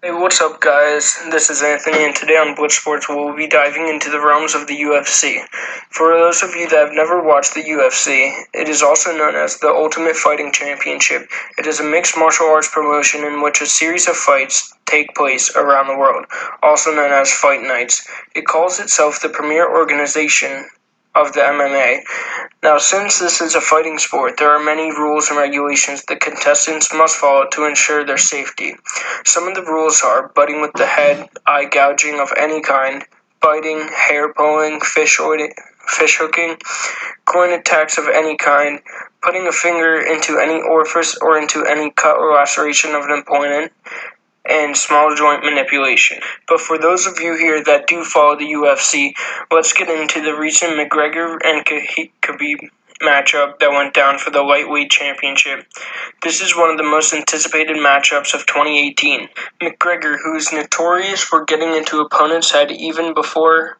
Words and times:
Hey, 0.00 0.12
what's 0.12 0.40
up, 0.40 0.60
guys? 0.60 1.18
This 1.32 1.50
is 1.50 1.60
Anthony, 1.60 2.04
and 2.04 2.14
today 2.14 2.36
on 2.36 2.54
Blitz 2.54 2.76
Sports, 2.76 3.08
we'll 3.08 3.34
be 3.34 3.48
diving 3.48 3.88
into 3.88 4.10
the 4.10 4.20
realms 4.20 4.54
of 4.54 4.68
the 4.68 4.76
UFC. 4.76 5.40
For 5.90 6.16
those 6.16 6.40
of 6.44 6.54
you 6.54 6.68
that 6.68 6.86
have 6.86 6.92
never 6.92 7.20
watched 7.20 7.54
the 7.54 7.64
UFC, 7.64 8.30
it 8.54 8.68
is 8.68 8.80
also 8.80 9.10
known 9.10 9.34
as 9.34 9.58
the 9.58 9.66
Ultimate 9.66 10.14
Fighting 10.14 10.52
Championship. 10.52 11.28
It 11.58 11.66
is 11.66 11.80
a 11.80 11.82
mixed 11.82 12.16
martial 12.16 12.46
arts 12.46 12.70
promotion 12.72 13.24
in 13.24 13.42
which 13.42 13.60
a 13.60 13.66
series 13.66 14.06
of 14.06 14.14
fights 14.14 14.72
take 14.86 15.16
place 15.16 15.56
around 15.56 15.88
the 15.88 15.98
world, 15.98 16.26
also 16.62 16.94
known 16.94 17.10
as 17.10 17.32
Fight 17.32 17.62
Nights. 17.62 18.06
It 18.36 18.46
calls 18.46 18.78
itself 18.78 19.20
the 19.20 19.30
premier 19.30 19.68
organization 19.68 20.66
of 21.18 21.32
the 21.32 21.40
MMA. 21.40 22.00
Now, 22.62 22.78
since 22.78 23.18
this 23.18 23.40
is 23.40 23.54
a 23.54 23.60
fighting 23.60 23.98
sport, 23.98 24.36
there 24.36 24.50
are 24.50 24.62
many 24.62 24.90
rules 24.90 25.28
and 25.28 25.38
regulations 25.38 26.04
the 26.04 26.16
contestants 26.16 26.94
must 26.94 27.16
follow 27.16 27.46
to 27.52 27.66
ensure 27.66 28.04
their 28.04 28.18
safety. 28.18 28.74
Some 29.24 29.48
of 29.48 29.54
the 29.54 29.62
rules 29.62 30.02
are 30.02 30.28
butting 30.28 30.60
with 30.60 30.72
the 30.74 30.86
head, 30.86 31.28
eye 31.46 31.66
gouging 31.66 32.20
of 32.20 32.32
any 32.36 32.60
kind, 32.60 33.04
biting, 33.40 33.88
hair 33.88 34.32
pulling, 34.32 34.80
fish, 34.80 35.18
oiling, 35.20 35.52
fish 35.86 36.18
hooking, 36.18 36.56
groin 37.24 37.52
attacks 37.52 37.98
of 37.98 38.08
any 38.08 38.36
kind, 38.36 38.80
putting 39.22 39.46
a 39.46 39.52
finger 39.52 40.00
into 40.00 40.38
any 40.38 40.60
orifice 40.60 41.16
or 41.20 41.38
into 41.38 41.64
any 41.64 41.90
cut 41.90 42.16
or 42.16 42.34
laceration 42.34 42.94
of 42.94 43.04
an 43.04 43.18
opponent, 43.18 43.72
and 44.48 44.76
small 44.76 45.14
joint 45.14 45.44
manipulation. 45.44 46.18
But 46.46 46.60
for 46.60 46.78
those 46.78 47.06
of 47.06 47.20
you 47.20 47.36
here 47.36 47.62
that 47.64 47.86
do 47.86 48.02
follow 48.04 48.36
the 48.36 48.46
UFC, 48.46 49.12
let's 49.50 49.72
get 49.72 49.88
into 49.88 50.22
the 50.22 50.34
recent 50.34 50.72
McGregor 50.72 51.38
and 51.44 51.64
Khabib 51.64 52.70
matchup 53.00 53.58
that 53.60 53.70
went 53.70 53.94
down 53.94 54.18
for 54.18 54.30
the 54.30 54.42
lightweight 54.42 54.90
championship. 54.90 55.64
This 56.22 56.40
is 56.40 56.56
one 56.56 56.70
of 56.70 56.78
the 56.78 56.82
most 56.82 57.14
anticipated 57.14 57.76
matchups 57.76 58.34
of 58.34 58.46
2018. 58.46 59.28
McGregor, 59.60 60.16
who 60.22 60.34
is 60.36 60.52
notorious 60.52 61.22
for 61.22 61.44
getting 61.44 61.74
into 61.74 62.00
opponents' 62.00 62.50
head 62.50 62.70
even 62.72 63.14
before 63.14 63.78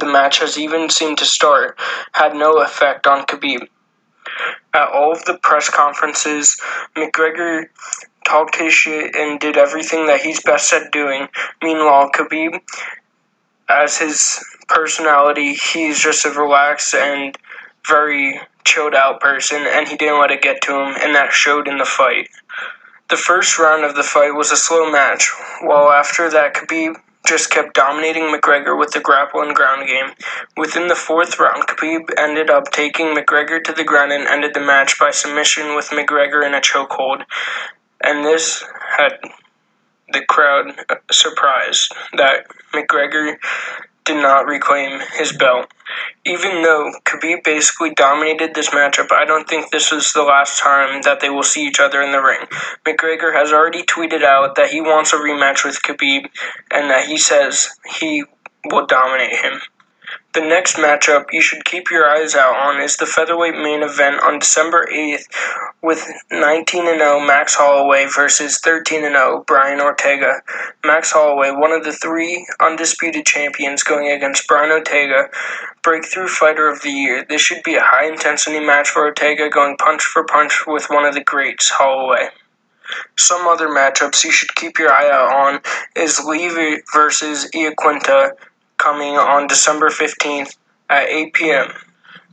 the 0.00 0.06
match 0.06 0.38
has 0.38 0.58
even 0.58 0.88
seemed 0.90 1.18
to 1.18 1.24
start, 1.24 1.78
had 2.12 2.34
no 2.34 2.60
effect 2.60 3.06
on 3.06 3.26
Khabib. 3.26 3.68
At 4.72 4.88
all 4.88 5.12
of 5.12 5.24
the 5.24 5.38
press 5.38 5.70
conferences, 5.70 6.60
McGregor 6.96 7.66
talked 8.24 8.56
his 8.56 8.72
shit 8.72 9.14
and 9.14 9.40
did 9.40 9.56
everything 9.56 10.06
that 10.06 10.20
he's 10.20 10.42
best 10.42 10.72
at 10.72 10.90
doing. 10.92 11.28
Meanwhile, 11.62 12.10
Khabib, 12.12 12.60
as 13.68 13.98
his 13.98 14.44
personality, 14.68 15.54
he's 15.54 16.00
just 16.00 16.24
a 16.24 16.30
relaxed 16.30 16.94
and 16.94 17.36
very 17.86 18.40
chilled 18.64 18.94
out 18.94 19.20
person, 19.20 19.62
and 19.66 19.88
he 19.88 19.96
didn't 19.96 20.20
let 20.20 20.30
it 20.30 20.42
get 20.42 20.62
to 20.62 20.72
him, 20.72 20.94
and 21.00 21.14
that 21.14 21.32
showed 21.32 21.68
in 21.68 21.78
the 21.78 21.84
fight. 21.84 22.28
The 23.10 23.16
first 23.16 23.58
round 23.58 23.84
of 23.84 23.94
the 23.94 24.02
fight 24.02 24.34
was 24.34 24.50
a 24.50 24.56
slow 24.56 24.90
match, 24.90 25.30
while 25.60 25.90
after 25.90 26.30
that, 26.30 26.54
Khabib 26.54 26.96
just 27.26 27.50
kept 27.50 27.74
dominating 27.74 28.24
McGregor 28.24 28.78
with 28.78 28.90
the 28.92 29.00
grapple 29.00 29.40
and 29.40 29.54
ground 29.54 29.86
game. 29.86 30.10
Within 30.56 30.88
the 30.88 30.94
fourth 30.94 31.38
round, 31.38 31.66
Khabib 31.66 32.10
ended 32.18 32.50
up 32.50 32.70
taking 32.70 33.14
McGregor 33.14 33.62
to 33.64 33.72
the 33.72 33.84
ground 33.84 34.12
and 34.12 34.26
ended 34.26 34.52
the 34.54 34.60
match 34.60 34.98
by 34.98 35.10
submission 35.10 35.74
with 35.74 35.88
McGregor 35.88 36.46
in 36.46 36.54
a 36.54 36.60
chokehold 36.60 37.24
and 38.04 38.24
this 38.24 38.64
had 38.96 39.18
the 40.12 40.24
crowd 40.26 40.74
surprised 41.10 41.92
that 42.16 42.46
McGregor 42.72 43.36
did 44.04 44.16
not 44.16 44.46
reclaim 44.46 45.00
his 45.16 45.32
belt. 45.32 45.72
Even 46.26 46.62
though 46.62 46.92
Khabib 47.04 47.42
basically 47.42 47.94
dominated 47.94 48.54
this 48.54 48.70
matchup, 48.70 49.10
I 49.10 49.24
don't 49.24 49.48
think 49.48 49.70
this 49.70 49.92
is 49.92 50.12
the 50.12 50.22
last 50.22 50.60
time 50.60 51.02
that 51.02 51.20
they 51.20 51.30
will 51.30 51.42
see 51.42 51.66
each 51.66 51.80
other 51.80 52.02
in 52.02 52.12
the 52.12 52.20
ring. 52.20 52.46
McGregor 52.84 53.34
has 53.34 53.52
already 53.52 53.82
tweeted 53.82 54.22
out 54.22 54.56
that 54.56 54.70
he 54.70 54.80
wants 54.80 55.12
a 55.12 55.16
rematch 55.16 55.64
with 55.64 55.82
Khabib 55.82 56.28
and 56.70 56.90
that 56.90 57.06
he 57.06 57.16
says 57.16 57.70
he 57.98 58.24
will 58.66 58.86
dominate 58.86 59.36
him. 59.36 59.60
The 60.34 60.40
next 60.40 60.78
matchup 60.78 61.26
you 61.30 61.40
should 61.40 61.64
keep 61.64 61.92
your 61.92 62.10
eyes 62.10 62.34
out 62.34 62.56
on 62.56 62.82
is 62.82 62.96
the 62.96 63.06
featherweight 63.06 63.54
main 63.54 63.84
event 63.84 64.20
on 64.20 64.40
December 64.40 64.84
8th 64.92 65.26
with 65.80 66.04
19 66.32 66.86
0 66.86 67.20
Max 67.20 67.54
Holloway 67.54 68.06
versus 68.06 68.58
13 68.58 69.02
0 69.02 69.44
Brian 69.46 69.80
Ortega. 69.80 70.42
Max 70.84 71.12
Holloway, 71.12 71.52
one 71.52 71.70
of 71.70 71.84
the 71.84 71.92
three 71.92 72.44
undisputed 72.60 73.24
champions, 73.24 73.84
going 73.84 74.10
against 74.10 74.48
Brian 74.48 74.72
Ortega, 74.72 75.28
breakthrough 75.84 76.26
fighter 76.26 76.68
of 76.68 76.82
the 76.82 76.90
year. 76.90 77.24
This 77.28 77.40
should 77.40 77.62
be 77.62 77.76
a 77.76 77.84
high 77.84 78.08
intensity 78.08 78.58
match 78.58 78.88
for 78.88 79.04
Ortega, 79.04 79.48
going 79.48 79.76
punch 79.76 80.02
for 80.02 80.24
punch 80.24 80.64
with 80.66 80.90
one 80.90 81.04
of 81.04 81.14
the 81.14 81.22
greats, 81.22 81.70
Holloway. 81.70 82.30
Some 83.16 83.46
other 83.46 83.68
matchups 83.68 84.24
you 84.24 84.32
should 84.32 84.56
keep 84.56 84.80
your 84.80 84.90
eye 84.92 85.10
out 85.10 85.32
on 85.32 85.60
is 85.94 86.24
Lee 86.24 86.80
versus 86.92 87.48
Iaquinta 87.54 88.32
coming 88.84 89.16
on 89.16 89.46
December 89.46 89.88
15th 89.88 90.56
at 90.90 91.08
8 91.08 91.32
p.m. 91.32 91.68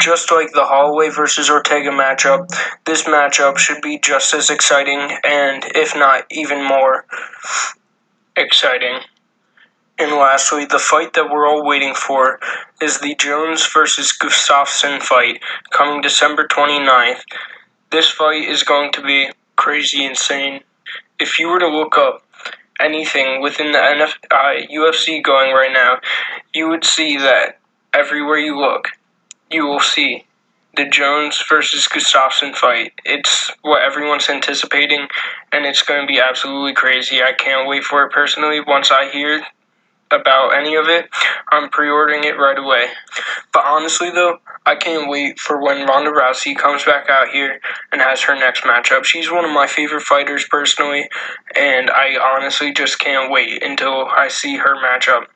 Just 0.00 0.32
like 0.32 0.50
the 0.52 0.64
Holloway 0.64 1.08
versus 1.08 1.48
Ortega 1.48 1.90
matchup, 1.90 2.48
this 2.84 3.04
matchup 3.04 3.58
should 3.58 3.80
be 3.80 4.00
just 4.00 4.34
as 4.34 4.50
exciting 4.50 5.16
and, 5.22 5.64
if 5.76 5.94
not 5.94 6.24
even 6.32 6.66
more, 6.66 7.04
exciting. 8.36 8.98
And 10.00 10.10
lastly, 10.10 10.64
the 10.64 10.80
fight 10.80 11.12
that 11.12 11.30
we're 11.30 11.46
all 11.46 11.64
waiting 11.64 11.94
for 11.94 12.40
is 12.80 12.98
the 12.98 13.14
Jones 13.14 13.64
versus 13.72 14.12
Gustafsson 14.20 15.00
fight 15.00 15.40
coming 15.70 16.00
December 16.00 16.48
29th. 16.48 17.20
This 17.92 18.10
fight 18.10 18.48
is 18.48 18.64
going 18.64 18.90
to 18.92 19.02
be 19.02 19.30
crazy 19.54 20.04
insane. 20.04 20.62
If 21.20 21.38
you 21.38 21.46
were 21.48 21.60
to 21.60 21.68
look 21.68 21.96
up 21.96 22.24
anything 22.80 23.40
within 23.40 23.72
the 23.72 23.78
NF, 23.78 24.14
uh, 24.30 24.66
UFC 24.70 25.22
going 25.22 25.52
right 25.52 25.72
now, 25.72 26.00
you 26.54 26.68
would 26.68 26.84
see 26.84 27.16
that 27.18 27.58
everywhere 27.92 28.38
you 28.38 28.58
look, 28.58 28.88
you 29.50 29.66
will 29.66 29.80
see 29.80 30.24
the 30.74 30.88
Jones 30.88 31.42
versus 31.48 31.86
Gustafsson 31.86 32.54
fight. 32.54 32.92
It's 33.04 33.50
what 33.62 33.82
everyone's 33.82 34.28
anticipating, 34.28 35.08
and 35.52 35.66
it's 35.66 35.82
going 35.82 36.00
to 36.00 36.06
be 36.06 36.18
absolutely 36.18 36.74
crazy. 36.74 37.22
I 37.22 37.32
can't 37.32 37.68
wait 37.68 37.84
for 37.84 38.04
it 38.04 38.12
personally. 38.12 38.60
Once 38.66 38.90
I 38.90 39.10
hear 39.10 39.42
about 40.12 40.50
any 40.50 40.74
of 40.74 40.88
it, 40.88 41.08
I'm 41.50 41.70
pre 41.70 41.88
ordering 41.88 42.24
it 42.24 42.38
right 42.38 42.58
away. 42.58 42.88
But 43.52 43.64
honestly, 43.66 44.10
though, 44.10 44.38
I 44.64 44.76
can't 44.76 45.10
wait 45.10 45.40
for 45.40 45.62
when 45.62 45.86
Ronda 45.86 46.10
Rousey 46.10 46.56
comes 46.56 46.84
back 46.84 47.08
out 47.08 47.28
here 47.28 47.60
and 47.90 48.00
has 48.00 48.22
her 48.22 48.34
next 48.34 48.62
matchup. 48.62 49.04
She's 49.04 49.30
one 49.30 49.44
of 49.44 49.50
my 49.50 49.66
favorite 49.66 50.02
fighters 50.02 50.46
personally, 50.48 51.08
and 51.56 51.90
I 51.90 52.16
honestly 52.16 52.72
just 52.72 52.98
can't 52.98 53.30
wait 53.30 53.62
until 53.62 54.06
I 54.06 54.28
see 54.28 54.56
her 54.56 54.76
matchup. 54.76 55.26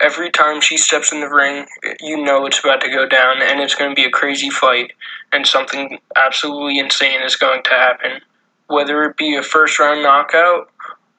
Every 0.00 0.30
time 0.30 0.60
she 0.60 0.76
steps 0.76 1.12
in 1.12 1.20
the 1.20 1.28
ring, 1.28 1.66
you 2.00 2.22
know 2.22 2.46
it's 2.46 2.60
about 2.60 2.80
to 2.82 2.88
go 2.88 3.06
down, 3.06 3.42
and 3.42 3.60
it's 3.60 3.74
going 3.74 3.90
to 3.90 3.94
be 3.94 4.04
a 4.04 4.10
crazy 4.10 4.48
fight, 4.48 4.92
and 5.32 5.46
something 5.46 5.98
absolutely 6.16 6.78
insane 6.78 7.22
is 7.22 7.36
going 7.36 7.62
to 7.64 7.70
happen. 7.70 8.20
Whether 8.68 9.02
it 9.04 9.16
be 9.16 9.36
a 9.36 9.42
first 9.42 9.78
round 9.78 10.02
knockout 10.02 10.70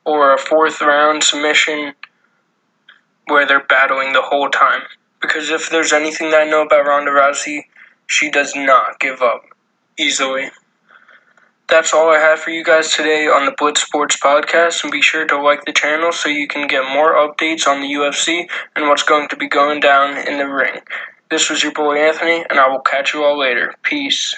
or 0.05 0.33
a 0.33 0.37
fourth 0.37 0.81
round 0.81 1.23
submission 1.23 1.93
where 3.27 3.45
they're 3.45 3.63
battling 3.63 4.13
the 4.13 4.21
whole 4.21 4.49
time. 4.49 4.81
Because 5.21 5.49
if 5.49 5.69
there's 5.69 5.93
anything 5.93 6.31
that 6.31 6.41
I 6.41 6.49
know 6.49 6.63
about 6.63 6.85
Ronda 6.85 7.11
Rousey, 7.11 7.63
she 8.05 8.29
does 8.29 8.55
not 8.55 8.99
give 8.99 9.21
up 9.21 9.43
easily. 9.97 10.49
That's 11.69 11.93
all 11.93 12.09
I 12.09 12.19
have 12.19 12.39
for 12.39 12.51
you 12.51 12.63
guys 12.63 12.93
today 12.93 13.27
on 13.27 13.45
the 13.45 13.51
Blitz 13.57 13.81
Sports 13.81 14.17
Podcast, 14.17 14.83
and 14.83 14.91
be 14.91 15.01
sure 15.01 15.25
to 15.25 15.41
like 15.41 15.65
the 15.65 15.73
channel 15.73 16.13
so 16.13 16.29
you 16.29 16.47
can 16.47 16.67
get 16.67 16.89
more 16.93 17.15
updates 17.15 17.67
on 17.67 17.81
the 17.81 17.87
UFC 17.87 18.47
and 18.75 18.87
what's 18.87 19.03
going 19.03 19.27
to 19.29 19.35
be 19.35 19.49
going 19.49 19.81
down 19.81 20.17
in 20.17 20.37
the 20.37 20.47
ring. 20.47 20.79
This 21.29 21.49
was 21.49 21.63
your 21.63 21.73
boy 21.73 21.97
Anthony, 21.97 22.45
and 22.49 22.57
I 22.57 22.69
will 22.69 22.79
catch 22.79 23.13
you 23.13 23.25
all 23.25 23.37
later. 23.37 23.75
Peace. 23.83 24.33